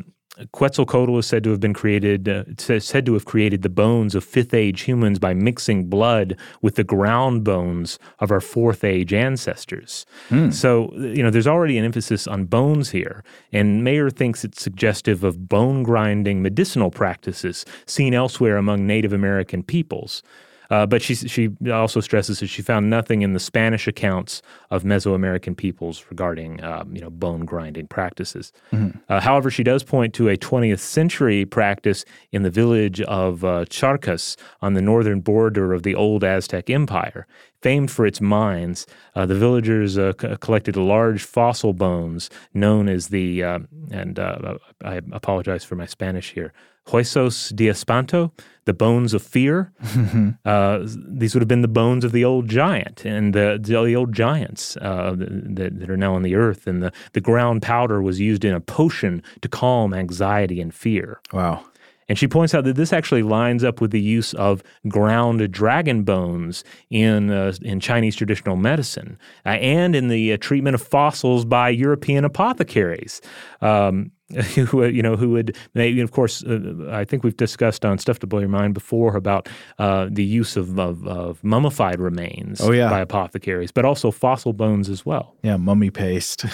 [0.52, 2.44] Quetzalcoatl is said to have been created, uh,
[2.78, 6.84] said to have created the bones of fifth age humans by mixing blood with the
[6.84, 10.04] ground bones of our fourth age ancestors.
[10.28, 10.52] Mm.
[10.52, 13.24] So, you know, there's already an emphasis on bones here.
[13.52, 19.62] And Mayor thinks it's suggestive of bone grinding medicinal practices seen elsewhere among Native American
[19.62, 20.22] peoples.
[20.70, 24.82] Uh, but she she also stresses that she found nothing in the Spanish accounts of
[24.82, 28.52] Mesoamerican peoples regarding um, you know bone grinding practices.
[28.72, 28.98] Mm-hmm.
[29.08, 33.64] Uh, however, she does point to a 20th century practice in the village of uh,
[33.66, 37.26] Charcas on the northern border of the old Aztec Empire.
[37.62, 43.08] Famed for its mines, uh, the villagers uh, c- collected large fossil bones known as
[43.08, 43.58] the, uh,
[43.90, 46.52] and I apologize for my Spanish here,
[46.86, 48.30] Huesos de Espanto,
[48.66, 49.72] the bones of fear.
[49.82, 50.30] Mm-hmm.
[50.44, 54.12] Uh, these would have been the bones of the old giant and the, the old
[54.12, 56.66] giants uh, that, that, are now on the earth.
[56.66, 61.20] And the, the ground powder was used in a potion to calm anxiety and fear.
[61.32, 61.64] Wow.
[62.08, 66.04] And she points out that this actually lines up with the use of ground dragon
[66.04, 71.44] bones in uh, in Chinese traditional medicine uh, and in the uh, treatment of fossils
[71.44, 73.20] by European apothecaries.
[73.60, 74.12] Um,
[74.56, 78.18] who you know who would maybe of course uh, I think we've discussed on stuff
[78.20, 82.72] to blow your mind before about uh, the use of, of, of, mummified remains oh,
[82.72, 82.90] yeah.
[82.90, 85.36] by apothecaries, but also fossil bones as well.
[85.42, 86.44] Yeah, mummy paste.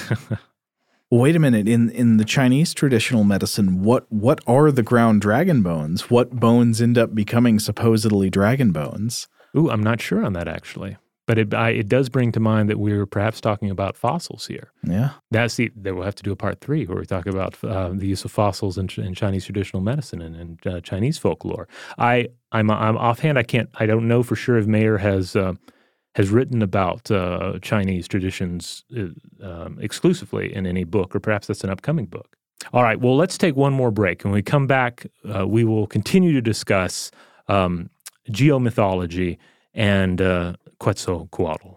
[1.11, 1.66] Wait a minute.
[1.66, 6.11] In in the Chinese traditional medicine, what what are the ground dragon bones?
[6.11, 9.28] What bones end up becoming supposedly dragon bones?
[9.56, 10.96] Ooh, I'm not sure on that actually.
[11.26, 14.72] But it, I, it does bring to mind that we're perhaps talking about fossils here.
[14.82, 15.70] Yeah, that's the.
[15.76, 18.24] that we'll have to do a part three where we talk about uh, the use
[18.24, 21.68] of fossils in, in Chinese traditional medicine and, and uh, Chinese folklore.
[21.96, 23.38] I I'm I'm offhand.
[23.38, 23.70] I can't.
[23.74, 25.37] I don't know for sure if Mayor has.
[25.37, 25.54] Uh,
[26.14, 29.06] has written about uh, Chinese traditions uh,
[29.42, 32.37] um, exclusively in any book, or perhaps that's an upcoming book.
[32.72, 34.22] All right, well, let's take one more break.
[34.22, 37.11] When we come back, uh, we will continue to discuss
[37.48, 37.90] um,
[38.30, 39.38] geomythology
[39.74, 41.76] and uh, Quetzalcoatl.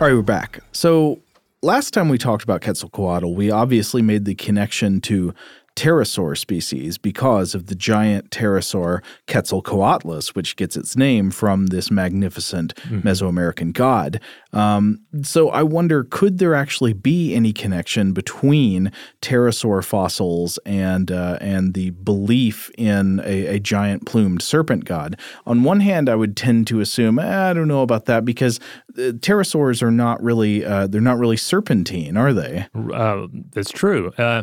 [0.00, 0.60] All right, we're back.
[0.72, 1.18] So
[1.62, 5.34] last time we talked about Quetzalcoatl, we obviously made the connection to
[5.78, 12.74] pterosaur species because of the giant pterosaur Quetzalcoatlus, which gets its name from this magnificent
[12.74, 13.06] mm-hmm.
[13.06, 14.20] Mesoamerican god.
[14.52, 18.90] Um, so I wonder, could there actually be any connection between
[19.22, 25.16] pterosaur fossils and uh, and the belief in a, a, giant plumed serpent god?
[25.46, 28.58] On one hand, I would tend to assume eh, I don't know about that because
[28.96, 32.66] uh, pterosaurs are not really uh, they're not really serpentine, are they?
[32.92, 34.10] Uh, that's true.
[34.18, 34.42] Uh,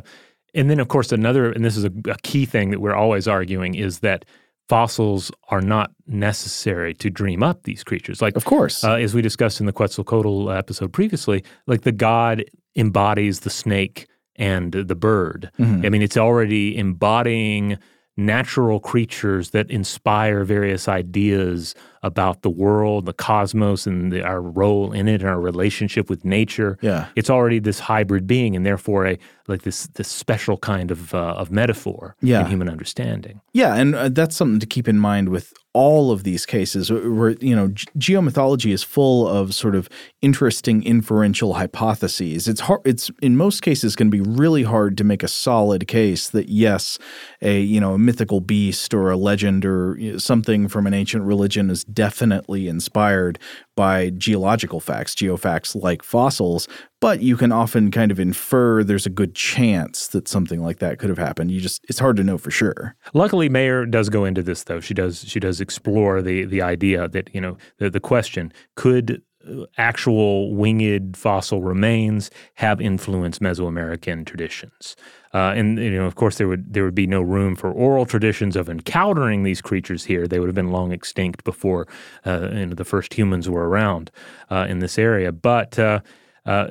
[0.56, 3.28] and then, of course, another, and this is a, a key thing that we're always
[3.28, 4.26] arguing, is that
[4.68, 8.22] fossils are not necessary to dream up these creatures.
[8.22, 12.46] Like, of course, uh, as we discussed in the Quetzalcoatl episode previously, like the god
[12.76, 15.52] embodies the snake and the bird.
[15.60, 15.86] Mm-hmm.
[15.86, 17.78] I mean, it's already embodying
[18.18, 24.94] natural creatures that inspire various ideas about the world, the cosmos, and the, our role
[24.94, 26.78] in it, and our relationship with nature.
[26.82, 31.14] Yeah, it's already this hybrid being, and therefore a like this this special kind of
[31.14, 32.42] uh, of metaphor yeah.
[32.42, 33.42] in human understanding.
[33.54, 37.32] Yeah, and uh, that's something to keep in mind with all of these cases where
[37.42, 39.90] you know geomythology is full of sort of
[40.22, 45.04] interesting inferential hypotheses it's hard it's in most cases going to be really hard to
[45.04, 46.98] make a solid case that yes
[47.42, 51.70] a you know a mythical beast or a legend or something from an ancient religion
[51.70, 53.38] is definitely inspired
[53.76, 56.68] by geological facts geofacts like fossils
[57.06, 60.98] but you can often kind of infer there's a good chance that something like that
[60.98, 61.52] could have happened.
[61.52, 62.96] You just it's hard to know for sure.
[63.14, 64.80] Luckily, Mayor does go into this though.
[64.80, 69.22] She does she does explore the the idea that you know the the question could
[69.78, 74.96] actual winged fossil remains have influenced Mesoamerican traditions.
[75.34, 78.06] Uh, and you know, of course, there would there would be no room for oral
[78.06, 80.28] traditions of encountering these creatures here.
[80.28, 81.88] They would have been long extinct before
[82.26, 84.12] uh, you know, the first humans were around
[84.50, 85.32] uh, in this area.
[85.32, 86.00] But uh,
[86.46, 86.68] uh,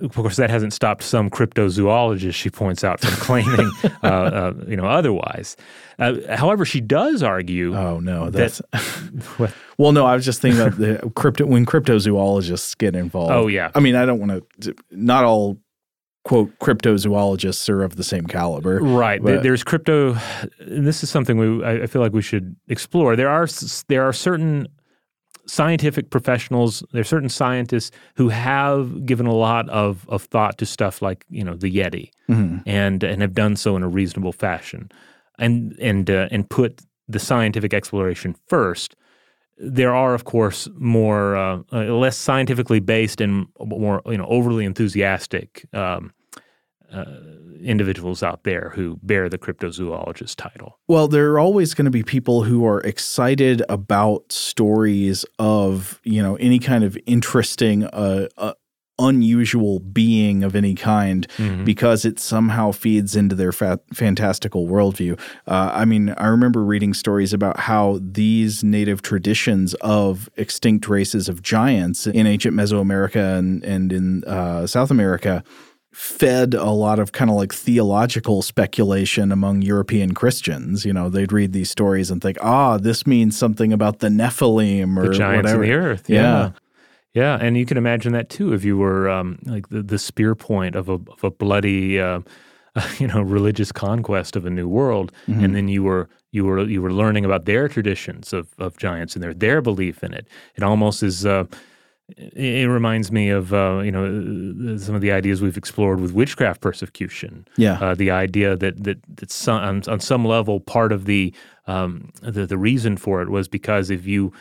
[0.00, 3.70] of course, that hasn't stopped some cryptozoologists, she points out, from claiming,
[4.02, 5.56] uh, uh, you know, otherwise.
[5.98, 7.76] Uh, however, she does argue.
[7.76, 8.60] Oh no, that's.
[9.38, 13.32] That, well, no, I was just thinking about the crypto when cryptozoologists get involved.
[13.32, 13.70] Oh yeah.
[13.74, 14.74] I mean, I don't want to.
[14.90, 15.58] Not all
[16.24, 18.78] quote cryptozoologists are of the same caliber.
[18.80, 19.22] Right.
[19.22, 20.16] But, There's crypto.
[20.60, 23.16] and this is something we I feel like we should explore.
[23.16, 23.46] There are
[23.88, 24.68] there are certain
[25.46, 30.66] scientific professionals, there are certain scientists who have given a lot of, of thought to
[30.66, 32.58] stuff like you know the Yeti, mm-hmm.
[32.66, 34.90] and and have done so in a reasonable fashion,
[35.38, 38.96] and and uh, and put the scientific exploration first.
[39.58, 44.64] There are, of course, more uh, uh, less scientifically based and more you know overly
[44.64, 46.12] enthusiastic um,
[46.92, 47.04] uh,
[47.62, 50.78] individuals out there who bear the cryptozoologist title?
[50.88, 56.22] Well, there are always going to be people who are excited about stories of, you
[56.22, 58.54] know, any kind of interesting, uh, uh,
[58.98, 61.64] unusual being of any kind mm-hmm.
[61.64, 65.18] because it somehow feeds into their fa- fantastical worldview.
[65.46, 71.28] Uh, I mean, I remember reading stories about how these native traditions of extinct races
[71.28, 75.42] of giants in ancient Mesoamerica and, and in uh, South America
[75.92, 80.84] fed a lot of kind of like theological speculation among European Christians.
[80.86, 84.96] You know, they'd read these stories and think, ah, this means something about the Nephilim
[84.96, 85.62] or the giants whatever.
[85.62, 86.10] of the earth.
[86.10, 86.22] Yeah.
[86.22, 86.50] yeah.
[87.38, 87.46] yeah.
[87.46, 90.76] and you can imagine that too if you were um, like the, the spear point
[90.76, 92.20] of a, of a bloody, uh,
[92.98, 95.44] you know, religious conquest of a new world, mm-hmm.
[95.44, 99.14] and then you were you were you were learning about their traditions of, of giants
[99.14, 100.26] and their their belief in it.
[100.56, 101.26] It almost is.
[101.26, 101.44] Uh,
[102.08, 106.60] it reminds me of uh, you know some of the ideas we've explored with witchcraft
[106.60, 107.46] persecution.
[107.56, 111.32] Yeah, uh, the idea that that that some, on, on, some level part of the,
[111.66, 114.32] um, the the reason for it was because if you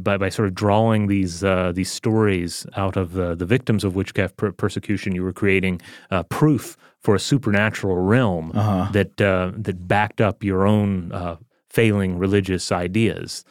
[0.00, 3.94] by by sort of drawing these uh, these stories out of the, the victims of
[3.94, 5.80] witchcraft per- persecution, you were creating
[6.10, 8.90] uh, proof for a supernatural realm uh-huh.
[8.92, 11.36] that uh, that backed up your own uh,
[11.68, 13.44] failing religious ideas.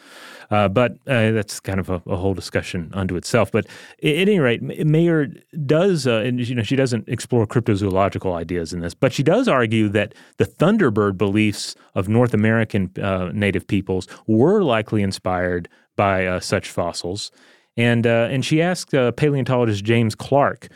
[0.52, 3.52] Uh, but uh, that's kind of a, a, whole discussion unto itself.
[3.52, 5.28] But at any rate, Mayor
[5.66, 9.48] does, uh, and you know, she doesn't explore cryptozoological ideas in this, but she does
[9.48, 16.26] argue that the Thunderbird beliefs of North American uh, native peoples were likely inspired by
[16.26, 17.32] uh, such fossils.
[17.78, 20.68] And, uh, and she asked paleontologist James Clark,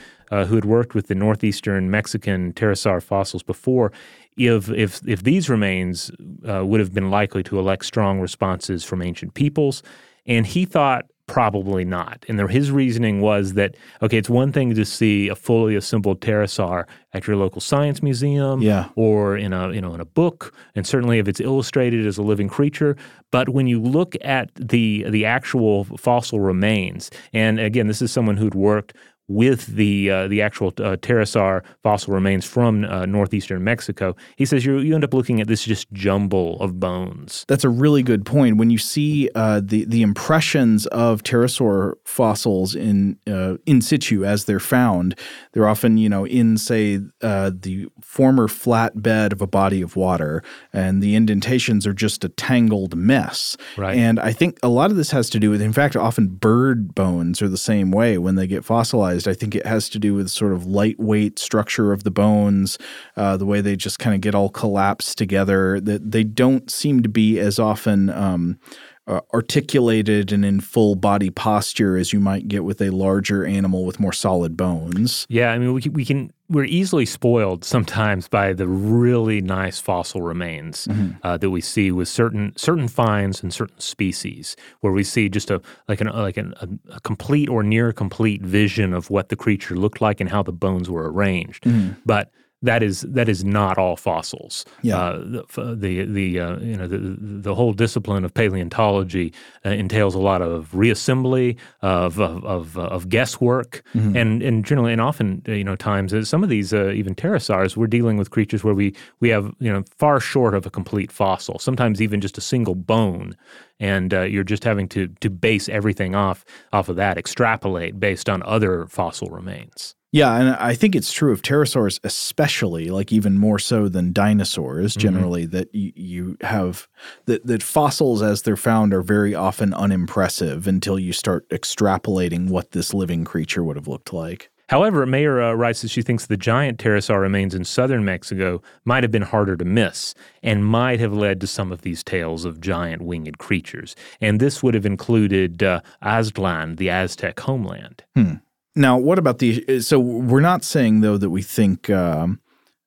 [0.46, 3.91] who had worked with the northeastern Mexican pterosaur fossils before,
[4.38, 6.12] if if if these remains
[6.48, 9.84] uh, would have been likely to elect strong responses from ancient peoples,
[10.26, 12.26] and he thought probably not.
[12.28, 16.22] And there, his reasoning was that okay, it's one thing to see a fully assembled
[16.22, 18.89] pterosaur at your local science museum, yeah.
[18.96, 22.24] or in a you know in a book, and certainly if it's illustrated as a
[22.24, 22.98] living creature.
[23.32, 28.38] But when you look at the the actual fossil remains, and again, this is someone
[28.38, 28.93] who'd worked
[29.27, 34.15] with the uh, the actual uh, pterosaur fossil remains from uh, northeastern Mexico.
[34.36, 37.45] He says you you end up looking at this just jumble of bones.
[37.47, 38.57] That's a really good point.
[38.57, 44.45] When you see uh, the the impressions of pterosaur fossils in uh, in situ as
[44.45, 45.17] they're found,
[45.53, 49.95] they're often you know in say uh, the former flat bed of a body of
[49.95, 53.55] water, and the indentations are just a tangled mess.
[53.77, 53.97] Right.
[53.97, 56.93] And I think a lot of this has to do with, in fact, often bird
[56.93, 60.13] bones are the same way when they get fossilized I think it has to do
[60.13, 62.78] with sort of lightweight structure of the bones,
[63.15, 65.80] uh, the way they just kind of get all collapsed together.
[65.80, 68.60] That they don't seem to be as often um,
[69.07, 73.85] uh, articulated and in full body posture as you might get with a larger animal
[73.85, 75.25] with more solid bones.
[75.29, 79.79] Yeah, I mean, we can, we can we're easily spoiled sometimes by the really nice
[79.79, 81.17] fossil remains mm-hmm.
[81.23, 85.49] uh, that we see with certain certain finds and certain species, where we see just
[85.51, 89.35] a like an like an, a, a, complete or near complete vision of what the
[89.35, 91.93] creature looked like and how the bones were arranged, mm-hmm.
[92.05, 92.31] but
[92.63, 94.65] that is that is not all fossils.
[94.82, 94.97] Yeah.
[94.97, 99.34] Uh, the the, the uh, you know the the whole discipline of paleontology
[99.65, 104.15] uh, entails a lot of reassembly of of of, uh, of guesswork mm-hmm.
[104.15, 107.76] and and generally and often uh, you know times uh, some of these even pterosaurs
[107.76, 111.12] we're dealing with creatures where we we have you know far short of a complete
[111.12, 111.60] fossil.
[111.60, 113.36] Sometimes even just a single bone,
[113.80, 118.41] and you're just having to to base everything off off of that, extrapolate based on
[118.43, 119.95] other fossil remains.
[120.13, 124.96] Yeah, and I think it's true of pterosaurs, especially, like even more so than dinosaurs.
[124.96, 125.58] Generally, mm-hmm.
[125.58, 126.87] that you, you have
[127.25, 132.71] that that fossils as they're found are very often unimpressive until you start extrapolating what
[132.71, 134.52] this living creature would have looked like.
[134.69, 139.04] However, Mayor uh, writes that she thinks the giant pterosaur remains in southern Mexico might
[139.04, 140.13] have been harder to miss
[140.44, 143.96] and might have led to some of these tales of giant winged creatures.
[144.21, 148.04] And this would have included uh, Aztlan, the Aztec homeland.
[148.15, 148.35] Hmm.
[148.76, 149.82] Now, what about the?
[149.82, 152.40] So we're not saying though that we think um,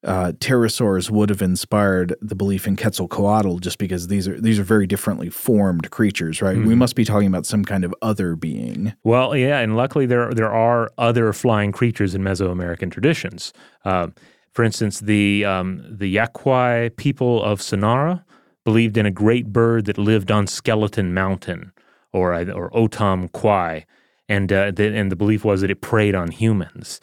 [0.07, 4.65] uh, pterosaurs would have inspired the belief in Quetzalcoatl just because these are these are
[4.65, 6.57] very differently formed creatures, right?
[6.57, 6.69] Mm-hmm.
[6.69, 8.95] We must be talking about some kind of other being.
[9.03, 13.53] Well, yeah, and luckily there there are other flying creatures in Mesoamerican traditions.
[13.85, 14.09] Uh,
[14.53, 18.25] for instance, the um, the Yaqui people of Sonora
[18.65, 21.73] believed in a great bird that lived on Skeleton Mountain,
[22.13, 23.85] or or Otam Kawi,
[24.29, 27.01] and uh, the, and the belief was that it preyed on humans.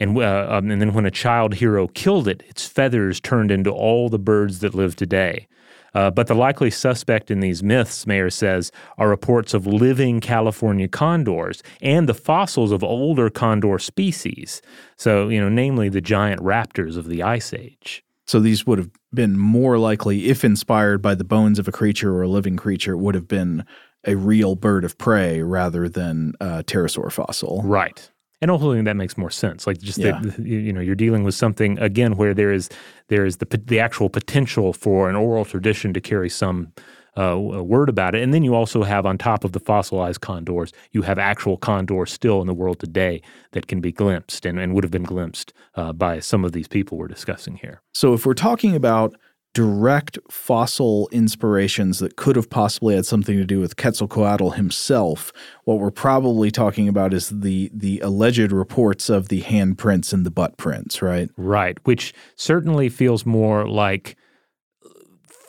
[0.00, 3.70] And, uh, um, and then when a child hero killed it, its feathers turned into
[3.70, 5.46] all the birds that live today.
[5.94, 10.88] Uh, but the likely suspect in these myths, Mayor says, are reports of living California
[10.88, 14.60] condors and the fossils of older condor species.
[14.96, 18.02] So, you know, namely the giant raptors of the Ice Age.
[18.26, 22.12] So these would have been more likely, if inspired by the bones of a creature
[22.12, 23.64] or a living creature, would have been
[24.06, 27.62] a real bird of prey rather than a pterosaur fossil.
[27.64, 28.10] Right
[28.44, 29.66] and hopefully that makes more sense.
[29.66, 30.20] Like just yeah.
[30.20, 32.68] that you know you're dealing with something again where there is
[33.08, 36.70] there is the the actual potential for an oral tradition to carry some
[37.16, 40.72] uh, word about it, and then you also have on top of the fossilized condors,
[40.90, 44.74] you have actual condors still in the world today that can be glimpsed and, and
[44.74, 47.80] would have been glimpsed uh, by some of these people we're discussing here.
[47.94, 49.14] So if we're talking about
[49.54, 55.32] direct fossil inspirations that could have possibly had something to do with Quetzalcoatl himself.
[55.62, 60.30] What we're probably talking about is the the alleged reports of the handprints and the
[60.30, 61.30] butt prints, right?
[61.36, 64.16] Right, which certainly feels more like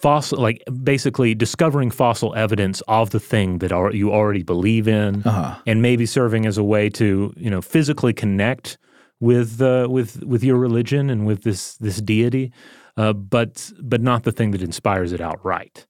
[0.01, 5.23] fossil like basically discovering fossil evidence of the thing that are, you already believe in
[5.23, 5.59] uh-huh.
[5.65, 8.77] and maybe serving as a way to, you know, physically connect
[9.19, 12.51] with uh, with with your religion and with this this deity
[12.97, 15.85] uh, but but not the thing that inspires it outright.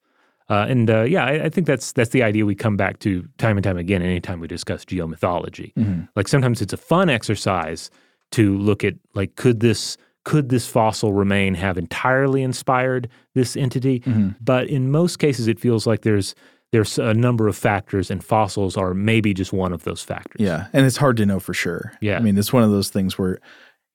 [0.48, 3.28] Uh, and uh, yeah, I, I, think that's that's the idea we come back to
[3.40, 5.74] time and time again anytime we discuss geomythology.
[5.74, 6.04] Mm-hmm.
[6.16, 7.90] Like sometimes it's a fun exercise
[8.32, 14.02] to look at like could this could this fossil remain have entirely inspired this entity?
[14.02, 14.30] Mm-hmm.
[14.40, 16.36] But in most cases, it feels like there's
[16.72, 20.42] there's a number of factors, and fossils are maybe just one of those factors.
[20.42, 21.94] Yeah, and it's hard to know for sure.
[22.02, 23.40] Yeah, I mean, it's one of those things where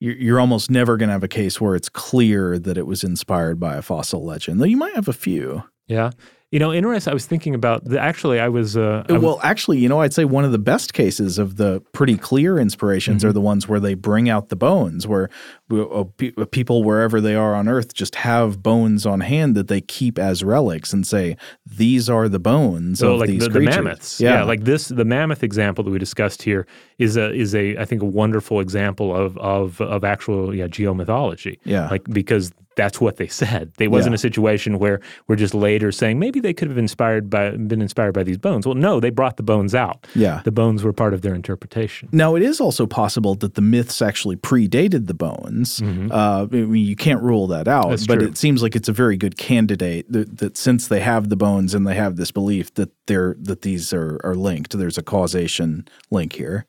[0.01, 3.61] you're almost never going to have a case where it's clear that it was inspired
[3.61, 5.63] by a fossil legend, though you might have a few.
[5.87, 6.11] Yeah.
[6.51, 7.13] You know, interesting.
[7.13, 8.41] I was thinking about the, actually.
[8.41, 11.39] I was uh, I well, actually, you know, I'd say one of the best cases
[11.39, 13.31] of the pretty clear inspirations mm-hmm.
[13.31, 15.31] are the ones where they bring out the bones, where
[15.71, 16.05] uh, uh,
[16.51, 20.43] people wherever they are on Earth just have bones on hand that they keep as
[20.43, 23.77] relics and say these are the bones so of like these the, creatures.
[23.77, 24.39] The mammoths, yeah.
[24.39, 24.89] yeah, like this.
[24.89, 26.67] The mammoth example that we discussed here
[26.99, 31.61] is a is a I think a wonderful example of of of actual yeah geomythology.
[31.63, 33.73] Yeah, like because that's what they said.
[33.77, 34.17] They wasn't yeah.
[34.17, 38.13] a situation where we're just later saying maybe they could have inspired by been inspired
[38.13, 38.67] by these bones.
[38.67, 40.07] Well, no, they brought the bones out.
[40.15, 42.09] Yeah, the bones were part of their interpretation.
[42.13, 45.81] Now, it is also possible that the myths actually predated the bones.
[45.81, 46.13] Mm-hmm.
[46.13, 48.29] Uh, I mean, you can't rule that out, that's but true.
[48.29, 51.75] it seems like it's a very good candidate that, that, since they have the bones
[51.75, 54.77] and they have this belief that they're that these are are linked.
[54.77, 56.67] There's a causation link here.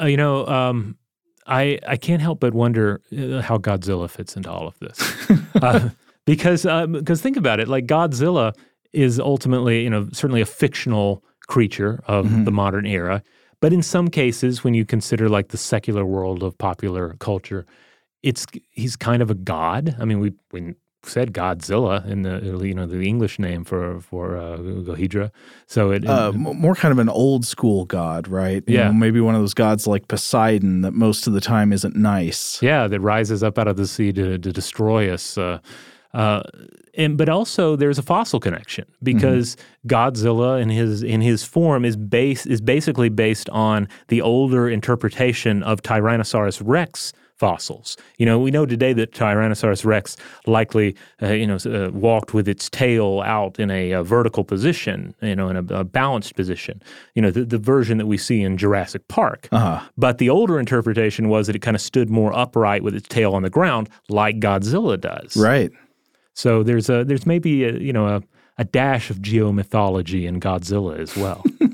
[0.00, 0.96] Uh, you know, um,
[1.50, 5.90] I I can't help but wonder uh, how Godzilla fits into all of this, uh,
[6.24, 8.54] because because uh, think about it, like Godzilla
[8.92, 12.44] is ultimately you know certainly a fictional creature of mm-hmm.
[12.44, 13.22] the modern era,
[13.60, 17.66] but in some cases, when you consider like the secular world of popular culture,
[18.22, 19.96] it's he's kind of a god.
[19.98, 24.36] I mean, we we said Godzilla in the you know the English name for for
[24.36, 25.30] uh, Gojira.
[25.66, 28.62] So it, uh, more kind of an old school god, right?
[28.66, 31.72] You yeah, know, maybe one of those gods like Poseidon that most of the time
[31.72, 32.60] isn't nice.
[32.62, 35.38] Yeah, that rises up out of the sea to to destroy us.
[35.38, 35.60] Uh,
[36.12, 36.42] uh,
[36.94, 39.88] and but also there's a fossil connection because mm-hmm.
[39.88, 45.62] Godzilla in his in his form is base is basically based on the older interpretation
[45.62, 47.96] of Tyrannosaurus Rex fossils.
[48.18, 50.14] You know, we know today that Tyrannosaurus rex
[50.46, 55.14] likely, uh, you know, uh, walked with its tail out in a, a vertical position,
[55.22, 56.82] you know, in a, a, balanced position.
[57.14, 59.48] You know, the, the version that we see in Jurassic Park.
[59.52, 59.80] Uh-huh.
[59.96, 63.32] But the older interpretation was that it kind of stood more upright with its tail
[63.32, 65.34] on the ground, like Godzilla does.
[65.34, 65.70] Right.
[66.34, 68.22] So there's a there's maybe a, you know a,
[68.58, 71.42] a dash of geomythology in Godzilla as well.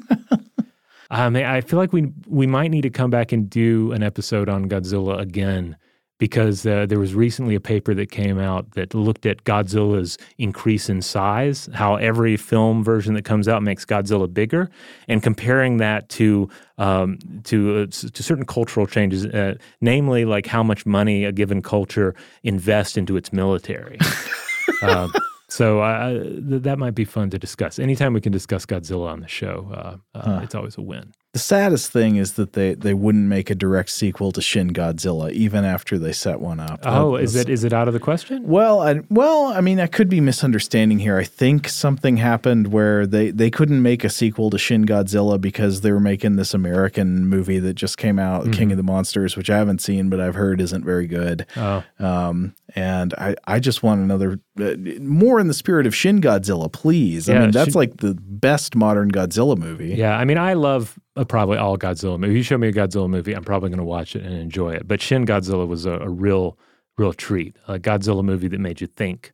[1.10, 4.48] I I feel like we we might need to come back and do an episode
[4.48, 5.76] on Godzilla again
[6.18, 10.88] because uh, there was recently a paper that came out that looked at Godzilla's increase
[10.88, 14.70] in size, how every film version that comes out makes Godzilla bigger,
[15.08, 16.48] and comparing that to
[16.78, 21.62] um, to uh, to certain cultural changes, uh, namely like how much money a given
[21.62, 23.98] culture invests into its military.
[24.82, 25.12] um,
[25.48, 27.78] so uh, th- that might be fun to discuss.
[27.78, 30.40] Anytime we can discuss Godzilla on the show, uh, uh, huh.
[30.42, 31.12] it's always a win.
[31.36, 35.30] The saddest thing is that they, they wouldn't make a direct sequel to Shin Godzilla
[35.32, 36.80] even after they set one up.
[36.82, 38.44] Oh, was, is it is it out of the question?
[38.44, 41.18] Well, I, well, I mean, I could be misunderstanding here.
[41.18, 45.82] I think something happened where they, they couldn't make a sequel to Shin Godzilla because
[45.82, 48.52] they were making this American movie that just came out, mm-hmm.
[48.52, 51.44] King of the Monsters, which I haven't seen, but I've heard isn't very good.
[51.54, 51.84] Oh.
[51.98, 56.72] Um, and I, I just want another uh, more in the spirit of Shin Godzilla,
[56.72, 57.28] please.
[57.28, 59.96] Yeah, I mean, that's Shin- like the best modern Godzilla movie.
[59.96, 62.30] Yeah, I mean, I love probably all Godzilla movies.
[62.30, 64.74] If you show me a Godzilla movie, I'm probably going to watch it and enjoy
[64.74, 64.86] it.
[64.86, 66.58] But Shin Godzilla was a, a real,
[66.98, 67.56] real treat.
[67.68, 69.32] A Godzilla movie that made you think.